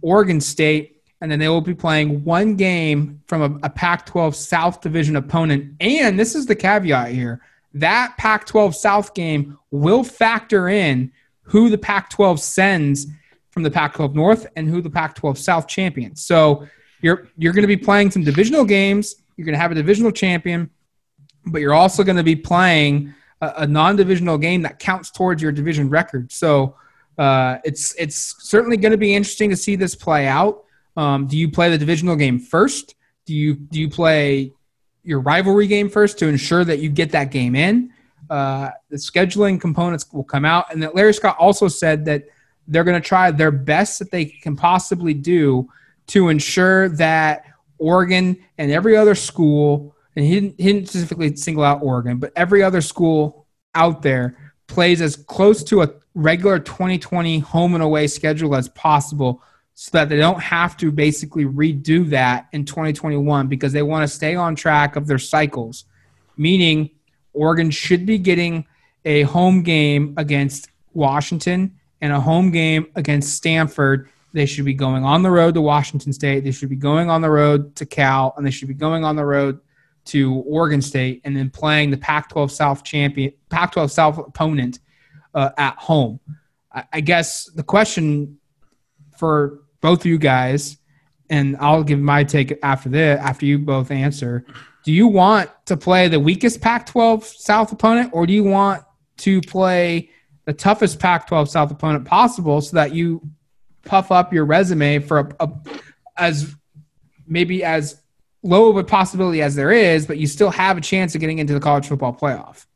[0.00, 4.80] Oregon State, and then they will be playing one game from a, a Pac-12 South
[4.80, 5.74] Division opponent.
[5.80, 7.40] And this is the caveat here:
[7.74, 11.12] that Pac-12 South game will factor in
[11.42, 13.06] who the Pac-12 sends
[13.50, 16.24] from the Pac-12 North and who the Pac-12 South champions.
[16.24, 16.66] So
[17.02, 20.12] you're you're going to be playing some divisional games you're going to have a divisional
[20.12, 20.70] champion,
[21.46, 25.52] but you're also going to be playing a, a non-divisional game that counts towards your
[25.52, 26.30] division record.
[26.32, 26.76] So
[27.18, 30.64] uh, it's it's certainly going to be interesting to see this play out.
[30.96, 32.94] Um, do you play the divisional game first?
[33.26, 34.52] Do you do you play
[35.04, 37.92] your rivalry game first to ensure that you get that game in?
[38.30, 42.24] Uh, the scheduling components will come out, and that Larry Scott also said that
[42.68, 45.68] they're going to try their best that they can possibly do
[46.06, 47.44] to ensure that
[47.82, 52.32] Oregon and every other school, and he didn't, he didn't specifically single out Oregon, but
[52.36, 58.06] every other school out there plays as close to a regular 2020 home and away
[58.06, 59.42] schedule as possible
[59.74, 64.14] so that they don't have to basically redo that in 2021 because they want to
[64.14, 65.86] stay on track of their cycles.
[66.36, 66.90] Meaning,
[67.32, 68.66] Oregon should be getting
[69.04, 75.04] a home game against Washington and a home game against Stanford they should be going
[75.04, 76.44] on the road to Washington State.
[76.44, 79.16] They should be going on the road to Cal, and they should be going on
[79.16, 79.60] the road
[80.06, 84.80] to Oregon State, and then playing the Pac-12 South champion, Pac-12 South opponent
[85.34, 86.18] uh, at home.
[86.72, 88.38] I, I guess the question
[89.16, 90.78] for both of you guys,
[91.30, 94.44] and I'll give my take after this, after you both answer.
[94.84, 98.82] Do you want to play the weakest Pac-12 South opponent, or do you want
[99.18, 100.10] to play
[100.46, 103.20] the toughest Pac-12 South opponent possible, so that you
[103.84, 105.50] puff up your resume for a, a,
[106.16, 106.54] as
[107.26, 108.00] maybe as
[108.42, 111.38] low of a possibility as there is, but you still have a chance of getting
[111.38, 112.66] into the college football playoff?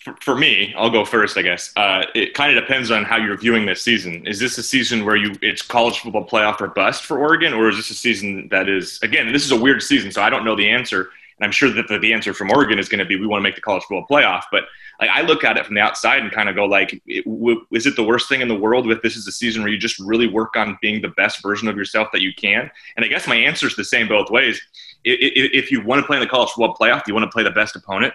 [0.00, 1.72] for, for me, I'll go first, I guess.
[1.76, 4.26] Uh, it kind of depends on how you're viewing this season.
[4.26, 7.68] Is this a season where you it's college football playoff or bust for Oregon, or
[7.68, 9.32] is this a season that is again?
[9.32, 11.10] This is a weird season, so I don't know the answer.
[11.40, 13.42] And I'm sure that the, answer from Oregon is going to be we want to
[13.42, 14.42] make the college football playoff.
[14.52, 14.64] But
[15.00, 17.64] like I look at it from the outside and kind of go like, it, w-
[17.72, 19.78] is it the worst thing in the world if this is a season where you
[19.78, 22.70] just really work on being the best version of yourself that you can?
[22.96, 24.60] And I guess my answer is the same both ways.
[25.02, 27.42] If, if you want to play in the college football playoff, you want to play
[27.42, 28.12] the best opponent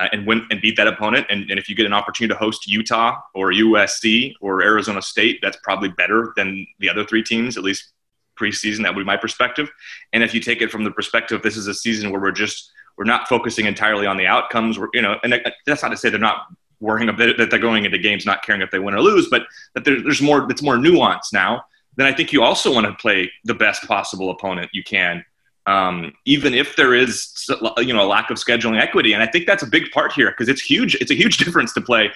[0.00, 1.26] uh, and win and beat that opponent.
[1.30, 5.38] And, and if you get an opportunity to host Utah or USC or Arizona State,
[5.42, 7.92] that's probably better than the other three teams, at least
[8.36, 8.82] preseason.
[8.82, 9.70] That would be my perspective.
[10.12, 12.70] And if you take it from the perspective, this is a season where we're just
[12.96, 14.78] we're not focusing entirely on the outcomes.
[14.78, 16.46] We're you know, and that's not to say they're not
[16.80, 19.42] worrying about that they're going into games not caring if they win or lose, but
[19.74, 20.50] that there's more.
[20.50, 21.64] It's more nuanced now.
[21.96, 25.24] Then I think you also want to play the best possible opponent you can
[25.66, 29.12] um, even if there is you know a lack of scheduling equity.
[29.12, 30.94] And I think that's a big part here because it's huge.
[30.96, 32.10] It's a huge difference to play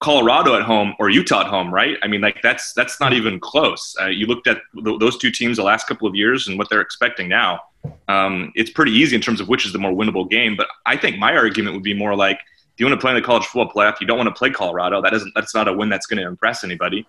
[0.00, 1.96] Colorado at home or Utah at home, right?
[2.02, 3.96] I mean, like that's that's not even close.
[4.00, 6.70] Uh, you looked at th- those two teams the last couple of years and what
[6.70, 7.60] they're expecting now.
[8.06, 10.56] Um, it's pretty easy in terms of which is the more winnable game.
[10.56, 13.16] But I think my argument would be more like, if you want to play in
[13.16, 15.02] the college football playoff, you don't want to play Colorado.
[15.02, 17.04] That isn't that's not a win that's going to impress anybody.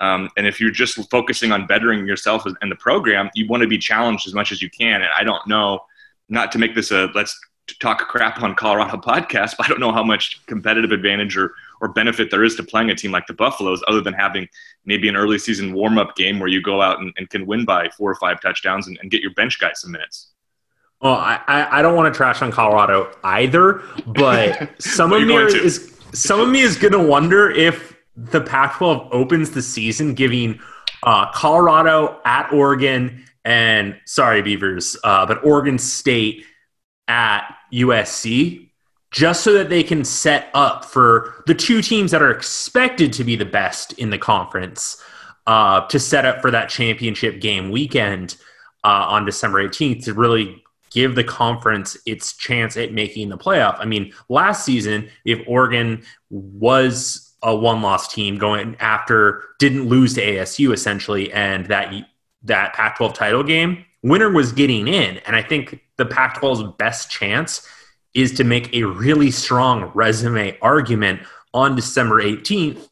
[0.00, 3.68] Um, and if you're just focusing on bettering yourself and the program, you want to
[3.68, 5.00] be challenged as much as you can.
[5.00, 5.80] And I don't know,
[6.28, 7.38] not to make this a let's
[7.80, 11.88] talk crap on Colorado podcast, but I don't know how much competitive advantage or, or
[11.88, 14.48] benefit there is to playing a team like the Buffaloes other than having
[14.84, 17.64] maybe an early season warm up game where you go out and, and, can win
[17.64, 20.32] by four or five touchdowns and, and get your bench guys some minutes.
[21.00, 25.98] Well, I, I don't want to trash on Colorado either, but some of me is
[26.12, 30.60] some of me is going to wonder if the Pac-12 opens the season giving
[31.02, 36.46] uh, Colorado at Oregon and sorry Beavers, uh, but Oregon State
[37.08, 38.63] at USC,
[39.14, 43.22] just so that they can set up for the two teams that are expected to
[43.22, 45.00] be the best in the conference
[45.46, 48.36] uh, to set up for that championship game weekend
[48.82, 53.76] uh, on December 18th to really give the conference its chance at making the playoff.
[53.78, 60.14] I mean, last season, if Oregon was a one loss team going after didn't lose
[60.14, 61.94] to ASU essentially, and that
[62.42, 67.68] that Pac-12 title game, winner was getting in, and I think the Pac-12's best chance
[68.14, 71.20] is to make a really strong resume argument
[71.52, 72.88] on December 18th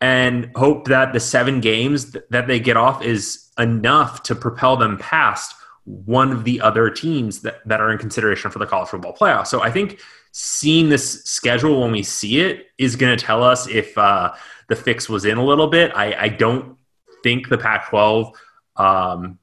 [0.00, 4.98] and hope that the seven games that they get off is enough to propel them
[4.98, 9.14] past one of the other teams that, that are in consideration for the college football
[9.14, 9.46] playoff.
[9.46, 10.00] So I think
[10.32, 14.32] seeing this schedule when we see it is going to tell us if uh,
[14.68, 15.92] the fix was in a little bit.
[15.94, 16.76] I, I don't
[17.22, 18.32] think the Pac 12
[18.76, 19.38] um,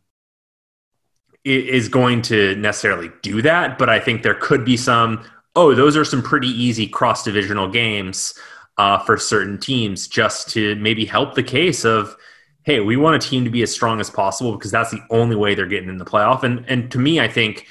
[1.45, 5.23] is going to necessarily do that, but I think there could be some,
[5.55, 8.33] oh, those are some pretty easy cross divisional games
[8.77, 12.15] uh, for certain teams just to maybe help the case of,
[12.63, 15.35] hey, we want a team to be as strong as possible because that's the only
[15.35, 16.43] way they're getting in the playoff.
[16.43, 17.67] And and to me, I think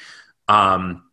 [0.48, 1.04] um,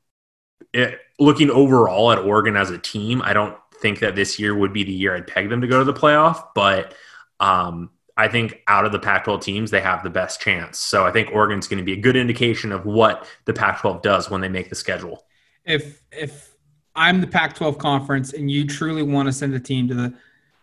[0.74, 4.74] it, looking overall at Oregon as a team, I don't think that this year would
[4.74, 6.94] be the year I'd peg them to go to the playoff, but
[7.39, 10.80] um, I think out of the Pac 12 teams, they have the best chance.
[10.80, 14.01] So I think Oregon's going to be a good indication of what the Pac 12
[14.01, 15.25] does when they make the schedule.
[15.65, 16.56] If, if
[16.95, 20.13] I'm the Pac 12 conference and you truly want to send a team to the,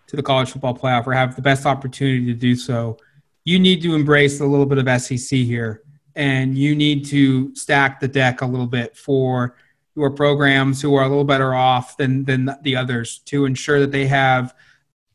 [0.06, 2.96] to the college football playoff or have the best opportunity to do so,
[3.44, 5.82] you need to embrace a little bit of SEC here
[6.14, 9.56] and you need to stack the deck a little bit for
[9.94, 13.92] your programs who are a little better off than than the others to ensure that
[13.92, 14.54] they have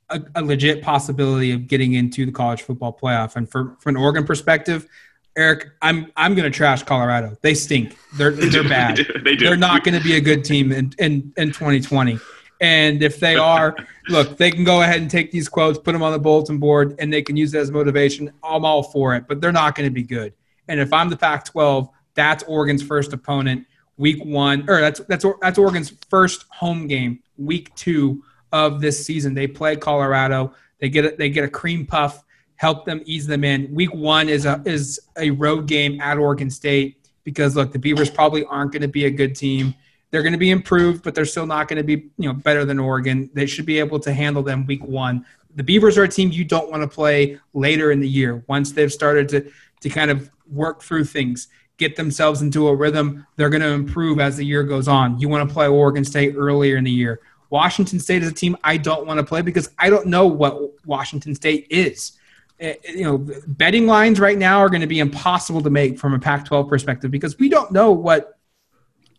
[0.09, 3.35] a, a legit possibility of getting into the college football playoff.
[3.35, 4.87] And for from an Oregon perspective,
[5.35, 7.37] Eric, I'm I'm going to trash Colorado.
[7.41, 7.97] They stink.
[8.15, 8.97] They're they're bad.
[8.97, 9.19] they do.
[9.19, 9.45] They do.
[9.45, 12.19] They're not going to be a good team in, in in 2020.
[12.59, 13.75] And if they are,
[14.09, 16.95] look, they can go ahead and take these quotes, put them on the bulletin board,
[16.97, 18.31] and they can use it as motivation.
[18.43, 20.33] I'm all for it, but they're not going to be good.
[20.67, 23.67] And if I'm the Pac-12, that's Oregon's first opponent
[23.97, 29.33] week one, or that's that's that's Oregon's first home game, week two of this season.
[29.33, 30.53] They play Colorado.
[30.79, 32.23] They get a, they get a cream puff,
[32.55, 33.73] help them ease them in.
[33.73, 38.09] Week one is a is a road game at Oregon State because look, the Beavers
[38.09, 39.73] probably aren't going to be a good team.
[40.11, 42.65] They're going to be improved, but they're still not going to be you know better
[42.65, 43.29] than Oregon.
[43.33, 45.25] They should be able to handle them week one.
[45.55, 48.71] The Beavers are a team you don't want to play later in the year once
[48.71, 53.25] they've started to to kind of work through things get themselves into a rhythm.
[53.35, 55.19] They're going to improve as the year goes on.
[55.19, 57.21] You want to play Oregon State earlier in the year.
[57.49, 60.85] Washington State is a team I don't want to play because I don't know what
[60.85, 62.13] Washington State is.
[62.59, 65.99] Eh, eh, you know, betting lines right now are going to be impossible to make
[65.99, 68.37] from a Pac-12 perspective because we don't know what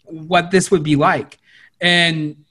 [0.05, 1.39] what this would be like.
[1.81, 2.45] And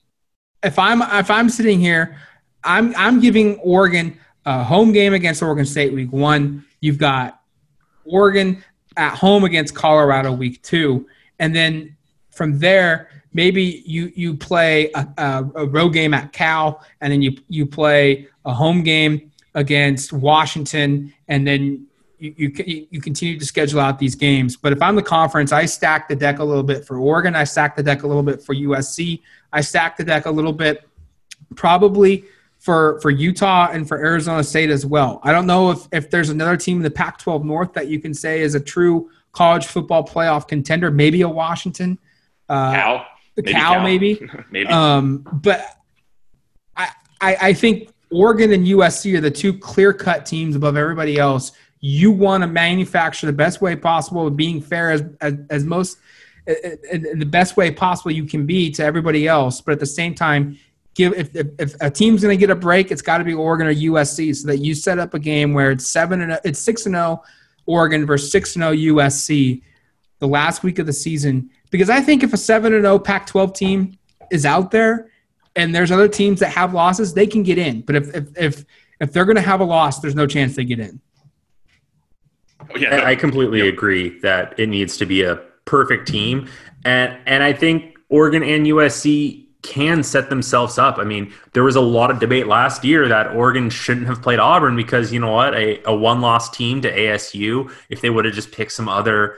[0.63, 2.17] if I'm if I'm sitting here,
[2.63, 6.65] I'm I'm giving Oregon a home game against Oregon State week one.
[6.79, 7.41] You've got
[8.05, 8.63] Oregon
[8.95, 11.07] at home against Colorado week two.
[11.39, 11.96] And then
[12.37, 17.21] from there, maybe you you play a, a, a road game at Cal, and then
[17.21, 21.87] you you play a home game against Washington, and then
[22.19, 24.55] you, you, you continue to schedule out these games.
[24.55, 27.35] But if I'm the conference, I stack the deck a little bit for Oregon.
[27.35, 29.21] I stack the deck a little bit for USC.
[29.51, 30.87] I stack the deck a little bit
[31.55, 32.25] probably
[32.59, 35.19] for for Utah and for Arizona State as well.
[35.23, 38.13] I don't know if if there's another team in the Pac-12 North that you can
[38.13, 40.89] say is a true college football playoff contender.
[40.91, 41.99] Maybe a Washington.
[42.49, 43.05] Uh, Cal.
[43.35, 44.29] Maybe Cal, Cal, maybe.
[44.51, 44.69] maybe.
[44.69, 45.77] Um, but
[46.75, 46.89] I,
[47.21, 52.11] I I think Oregon and USC are the two clear-cut teams above everybody else you
[52.11, 55.97] want to manufacture the best way possible, being fair as as, as most
[56.47, 59.61] in the best way possible you can be to everybody else.
[59.61, 60.57] But at the same time,
[60.95, 63.33] give if, if, if a team's going to get a break, it's got to be
[63.33, 66.59] Oregon or USC, so that you set up a game where it's seven and it's
[66.59, 67.27] six and zero oh
[67.65, 69.61] Oregon versus six and zero oh USC
[70.19, 71.49] the last week of the season.
[71.69, 73.97] Because I think if a seven and zero Pac-12 team
[74.31, 75.09] is out there
[75.55, 77.81] and there's other teams that have losses, they can get in.
[77.81, 78.65] But if if if,
[78.99, 80.99] if they're going to have a loss, there's no chance they get in.
[82.69, 83.73] Oh, yeah, I completely yep.
[83.73, 86.49] agree that it needs to be a perfect team,
[86.85, 90.97] and and I think Oregon and USC can set themselves up.
[90.97, 94.39] I mean, there was a lot of debate last year that Oregon shouldn't have played
[94.39, 98.25] Auburn because you know what, a, a one loss team to ASU, if they would
[98.25, 99.37] have just picked some other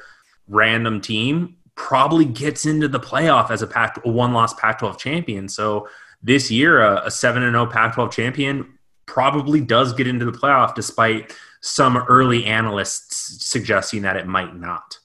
[0.49, 5.47] random team, probably gets into the playoff as a Pac one loss Pac-12 champion.
[5.47, 5.87] So
[6.21, 10.75] this year, a seven and zero oh Pac-12 champion probably does get into the playoff
[10.75, 14.99] despite some early analysts suggesting that it might not.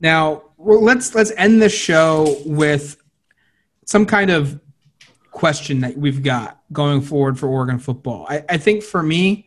[0.00, 2.96] Now, well, let's let's end the show with
[3.86, 4.60] some kind of
[5.30, 8.26] question that we've got going forward for Oregon football.
[8.28, 9.43] I, I think for me,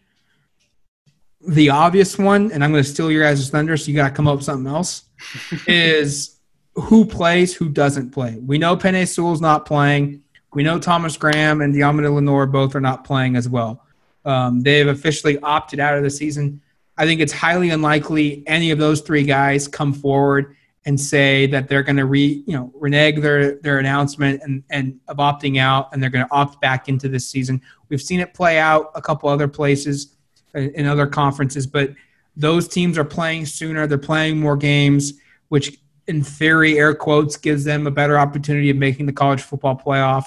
[1.47, 4.13] the obvious one, and I'm going to steal your guys' thunder, so you got to
[4.13, 5.05] come up with something else,
[5.67, 6.37] is
[6.75, 8.37] who plays, who doesn't play.
[8.37, 10.23] We know Penei Sewell's not playing.
[10.53, 13.83] We know Thomas Graham and Deommodore Lenoir both are not playing as well.
[14.25, 16.61] Um, they've officially opted out of the season.
[16.97, 20.55] I think it's highly unlikely any of those three guys come forward
[20.85, 24.99] and say that they're going to re, you know, renege their their announcement and and
[25.07, 27.61] of opting out, and they're going to opt back into this season.
[27.89, 30.16] We've seen it play out a couple other places
[30.53, 31.93] in other conferences, but
[32.35, 33.87] those teams are playing sooner.
[33.87, 35.13] They're playing more games,
[35.49, 39.75] which in theory, air quotes, gives them a better opportunity of making the college football
[39.75, 40.25] playoff.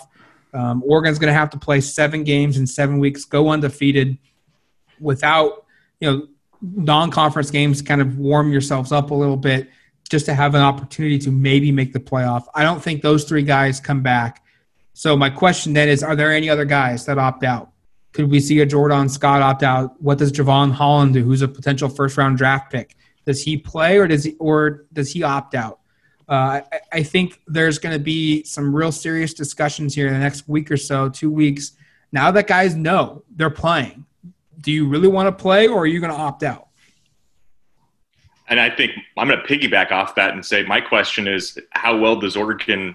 [0.52, 4.18] Um, Oregon's going to have to play seven games in seven weeks, go undefeated,
[4.98, 5.64] without
[6.00, 6.26] you know
[6.60, 7.80] non-conference games.
[7.80, 9.70] Kind of warm yourselves up a little bit
[10.10, 12.46] just to have an opportunity to maybe make the playoff.
[12.54, 14.44] I don't think those three guys come back.
[14.92, 17.69] So my question then is: Are there any other guys that opt out?
[18.12, 20.00] Could we see a Jordan Scott opt out?
[20.02, 21.22] What does Jevon Holland do?
[21.22, 22.96] Who's a potential first-round draft pick?
[23.24, 25.78] Does he play or does he or does he opt out?
[26.28, 30.20] Uh, I, I, think there's going to be some real serious discussions here in the
[30.20, 31.72] next week or so, two weeks.
[32.12, 34.04] Now that guys know they're playing,
[34.60, 36.68] do you really want to play or are you going to opt out?
[38.48, 41.96] And I think I'm going to piggyback off that and say my question is how
[41.96, 42.94] well does Oregon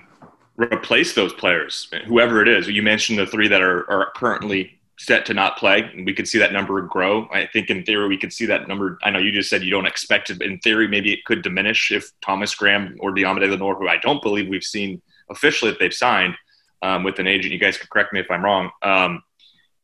[0.57, 2.67] replace those players, whoever it is?
[2.67, 5.81] You mentioned the three that are, are currently set to not play.
[5.81, 7.27] and We could see that number grow.
[7.31, 8.97] I think in theory we could see that number.
[9.03, 11.41] I know you just said you don't expect it, but in theory maybe it could
[11.41, 15.79] diminish if Thomas Graham or Deommodore Lenoir, who I don't believe we've seen officially that
[15.79, 16.35] they've signed
[16.81, 17.51] um, with an agent.
[17.51, 18.71] You guys can correct me if I'm wrong.
[18.81, 19.21] Um,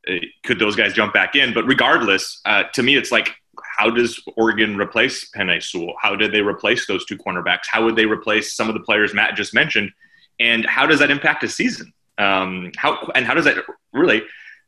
[0.07, 1.53] eh, could those guys jump back in?
[1.53, 3.35] But regardless, uh, to me it's like.
[3.77, 5.93] How does Oregon replace Penei Sewell?
[5.99, 7.63] How did they replace those two cornerbacks?
[7.69, 9.91] How would they replace some of the players Matt just mentioned?
[10.39, 11.93] And how does that impact a season?
[12.17, 13.57] Um, how and how does that
[13.93, 14.23] really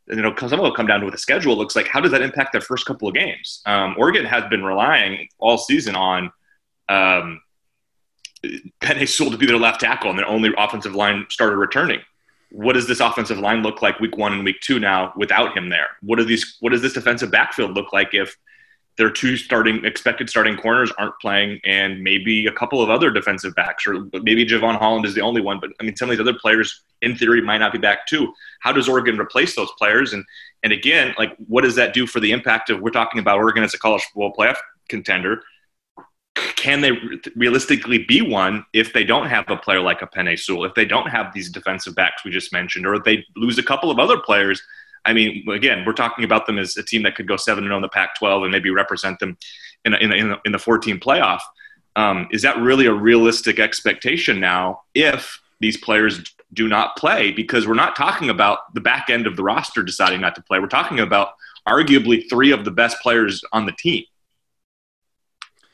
[0.07, 1.87] you know, some will come down to what the schedule looks like.
[1.87, 3.61] How does that impact their first couple of games?
[3.65, 6.31] Um, Oregon has been relying all season on
[6.89, 7.41] um,
[8.81, 12.01] Penei Sewell to be their left tackle and their only offensive line starter returning.
[12.51, 15.69] What does this offensive line look like week one and week two now without him
[15.69, 15.87] there?
[16.01, 16.57] What are these?
[16.59, 18.35] What does this defensive backfield look like if
[18.97, 23.55] their two starting expected starting corners aren't playing, and maybe a couple of other defensive
[23.55, 25.59] backs, or maybe Jevon Holland is the only one.
[25.59, 28.33] But I mean, some of these other players, in theory, might not be back too.
[28.61, 30.13] How does Oregon replace those players?
[30.13, 30.23] And
[30.63, 32.81] and again, like, what does that do for the impact of?
[32.81, 34.57] We're talking about Oregon as a college football playoff
[34.89, 35.41] contender.
[36.35, 36.91] Can they
[37.35, 40.85] realistically be one if they don't have a player like a Penei Sewell, if they
[40.85, 43.99] don't have these defensive backs we just mentioned, or if they lose a couple of
[43.99, 44.61] other players?
[45.05, 47.69] I mean, again, we're talking about them as a team that could go seven and
[47.69, 49.37] zero oh in the Pac-12 and maybe represent them
[49.85, 51.41] in a, in, a, in, the 14 playoff.
[51.95, 56.23] Um, is that really a realistic expectation now if these players
[56.53, 57.31] do not play?
[57.31, 60.59] Because we're not talking about the back end of the roster deciding not to play.
[60.59, 61.33] We're talking about
[61.67, 64.05] arguably three of the best players on the team.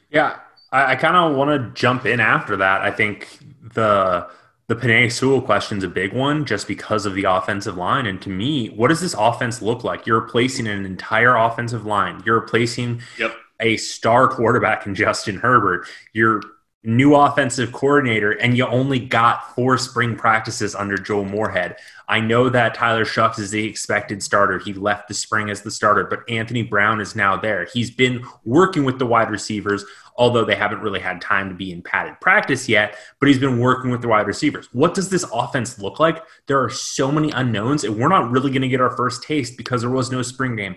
[0.10, 0.40] Yeah,
[0.72, 2.82] I, I kind of want to jump in after that.
[2.82, 3.28] I think
[3.74, 4.28] the
[4.70, 8.06] the Penei Sewell question is a big one just because of the offensive line.
[8.06, 10.06] And to me, what does this offense look like?
[10.06, 12.22] You're replacing an entire offensive line.
[12.24, 13.36] You're replacing yep.
[13.60, 15.88] a star quarterback in Justin Herbert.
[16.14, 16.44] You're
[16.84, 21.76] new offensive coordinator, and you only got four spring practices under Joe Moorhead.
[22.08, 24.60] I know that Tyler Shough is the expected starter.
[24.60, 27.68] He left the spring as the starter, but Anthony Brown is now there.
[27.74, 29.84] He's been working with the wide receivers,
[30.20, 33.58] although they haven't really had time to be in padded practice yet, but he's been
[33.58, 34.68] working with the wide receivers.
[34.74, 36.22] What does this offense look like?
[36.46, 39.58] There are so many unknowns, and we're not really going to get our first taste
[39.58, 40.76] because there was no spring game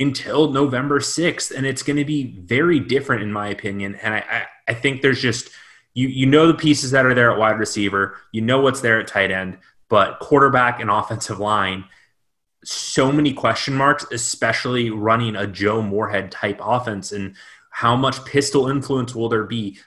[0.00, 1.56] until November 6th.
[1.56, 3.94] And it's going to be very different, in my opinion.
[3.94, 5.48] And I, I, I think there's just,
[5.94, 8.98] you, you know, the pieces that are there at wide receiver, you know what's there
[8.98, 9.58] at tight end,
[9.88, 11.84] but quarterback and offensive line,
[12.64, 17.12] so many question marks, especially running a Joe Moorhead type offense.
[17.12, 17.36] And
[17.76, 19.78] how much pistol influence will there be?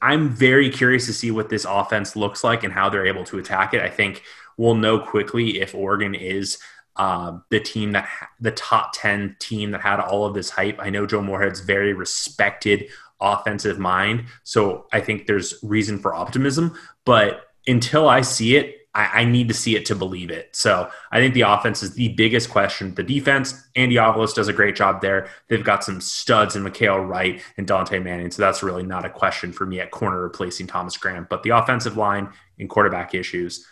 [0.00, 3.38] I'm very curious to see what this offense looks like and how they're able to
[3.38, 3.82] attack it.
[3.82, 4.22] I think
[4.56, 6.58] we'll know quickly if Oregon is
[6.94, 10.76] uh, the team that the top 10 team that had all of this hype.
[10.78, 12.86] I know Joe Moorhead's very respected
[13.20, 16.78] offensive mind, so I think there's reason for optimism.
[17.04, 20.54] But until I see it, I, I, need to see it to believe it.
[20.54, 22.94] So I think the offense is the biggest question.
[22.94, 25.28] The defense, Andy Avalos does a great job there.
[25.48, 29.10] They've got some studs in Mykael Wright and Dante Manning, so that's really not a
[29.10, 31.26] question for me at corner replacing Thomas Graham.
[31.28, 33.66] But the offensive line and quarterback issues,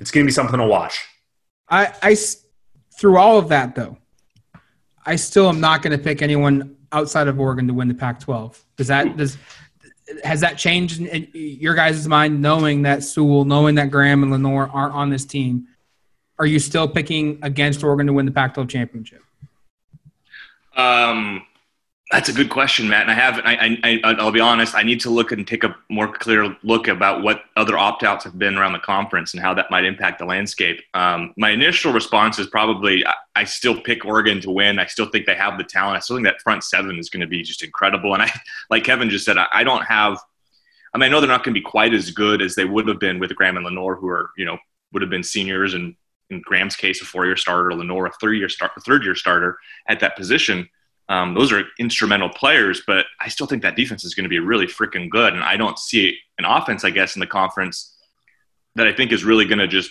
[0.00, 1.06] it's going to be something to watch.
[1.68, 2.16] I, I
[2.98, 3.96] through all of that though,
[5.04, 8.60] I still am not going to pick anyone outside of Oregon to win the Pac-12.
[8.76, 9.38] Does that does
[10.22, 14.70] has that changed in your guys' mind, knowing that Sewell, knowing that Graham and Lenoir
[14.72, 15.66] aren't on this team?
[16.38, 19.22] Are you still picking against Oregon to win the Pac-12 championship?
[20.76, 21.46] Um,
[22.12, 23.02] that's a good question, Matt.
[23.02, 25.74] And I have, I, I, I'll be honest, I need to look and take a
[25.88, 29.52] more clear look about what other opt outs have been around the conference and how
[29.54, 30.80] that might impact the landscape.
[30.94, 34.78] Um, my initial response is probably I, I, still pick Oregon to win.
[34.78, 35.96] I still think they have the talent.
[35.96, 38.14] I still think that front seven is going to be just incredible.
[38.14, 38.30] And I,
[38.70, 40.16] like Kevin just said, I, I don't have,
[40.94, 42.86] I mean, I know they're not going to be quite as good as they would
[42.86, 44.58] have been with Graham and Lenoir, who are, you know,
[44.92, 45.96] would have been seniors and
[46.30, 49.14] in Graham's case, a four year starter, Lenoir, a third year start, a third year
[49.14, 50.68] starter at that position.
[51.08, 54.40] Um, those are instrumental players, but I still think that defense is going to be
[54.40, 55.34] really freaking good.
[55.34, 57.96] And I don't see an offense, I guess, in the conference
[58.74, 59.90] that I think is really going to just,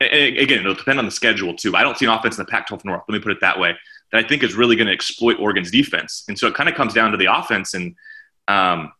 [0.00, 1.76] again, it'll depend on the schedule too.
[1.76, 3.58] I don't see an offense in the Pac 12 North, let me put it that
[3.58, 3.76] way,
[4.12, 6.24] that I think is really going to exploit Oregon's defense.
[6.28, 7.74] And so it kind of comes down to the offense.
[7.74, 7.94] And,
[8.48, 8.92] um,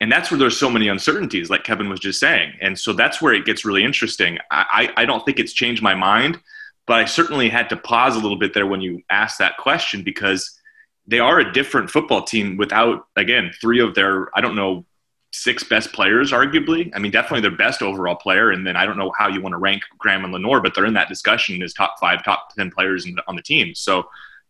[0.00, 2.54] and that's where there's so many uncertainties, like Kevin was just saying.
[2.62, 4.38] And so that's where it gets really interesting.
[4.50, 6.40] I, I don't think it's changed my mind,
[6.86, 10.02] but I certainly had to pause a little bit there when you asked that question
[10.02, 10.58] because
[11.06, 14.84] they are a different football team without again three of their I don't know
[15.32, 16.90] six best players arguably.
[16.94, 19.52] I mean definitely their best overall player and then I don't know how you want
[19.52, 22.70] to rank Graham and Lenoir but they're in that discussion as top 5 top 10
[22.70, 23.74] players the, on the team.
[23.74, 24.08] So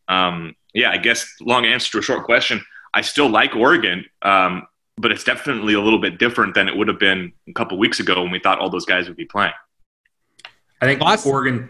[0.08, 2.62] um, yeah, I guess long answer to a short question.
[2.92, 6.88] I still like Oregon, um, but it's definitely a little bit different than it would
[6.88, 9.52] have been a couple weeks ago when we thought all those guys would be playing.
[10.82, 11.68] I think Oregon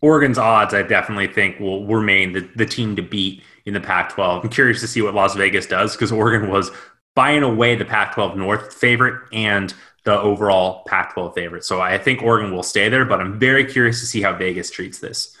[0.00, 4.12] Oregon's odds, I definitely think, will remain the, the team to beat in the Pac
[4.12, 4.44] 12.
[4.44, 6.70] I'm curious to see what Las Vegas does because Oregon was
[7.14, 11.64] by and away the Pac 12 North favorite and the overall Pac 12 favorite.
[11.64, 14.70] So I think Oregon will stay there, but I'm very curious to see how Vegas
[14.70, 15.36] treats this.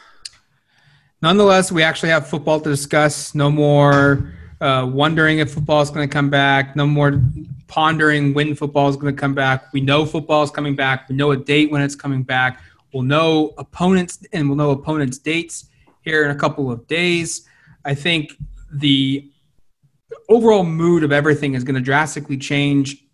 [1.20, 3.34] Nonetheless, we actually have football to discuss.
[3.34, 6.76] No more uh, wondering if football is going to come back.
[6.76, 7.22] No more
[7.66, 9.72] pondering when football is going to come back.
[9.72, 11.08] We know football is coming back.
[11.08, 12.60] We know a date when it's coming back.
[12.92, 15.70] We'll know opponents and we'll know opponents' dates
[16.02, 17.48] here in a couple of days.
[17.84, 18.32] I think
[18.72, 19.30] the
[20.28, 23.04] overall mood of everything is going to drastically change.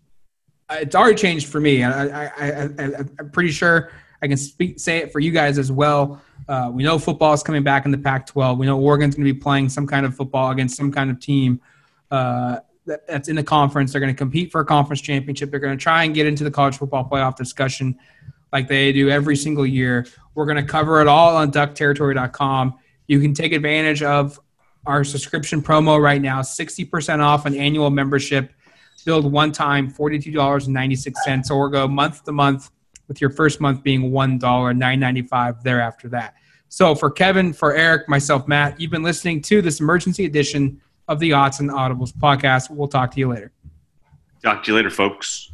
[0.71, 1.83] It's already changed for me.
[1.83, 3.91] I, am pretty sure
[4.21, 6.21] I can speak, say it for you guys as well.
[6.47, 8.57] Uh, we know football is coming back in the Pac-12.
[8.57, 11.19] We know Oregon's going to be playing some kind of football against some kind of
[11.19, 11.61] team
[12.11, 13.91] uh, that, that's in the conference.
[13.91, 15.51] They're going to compete for a conference championship.
[15.51, 17.97] They're going to try and get into the college football playoff discussion
[18.51, 20.07] like they do every single year.
[20.33, 22.79] We're going to cover it all on duckterritory.com.
[23.07, 24.39] You can take advantage of
[24.89, 28.51] our subscription promo right now 60% off an annual membership.
[29.05, 32.71] Build one time, $42.96, or go month to month
[33.07, 36.33] with your first month being $1, $9.95 thereafter that.
[36.67, 41.19] So for Kevin, for Eric, myself, Matt, you've been listening to this emergency edition of
[41.19, 42.69] the Odds and Audibles podcast.
[42.69, 43.51] We'll talk to you later.
[44.43, 45.51] Talk to you later, folks.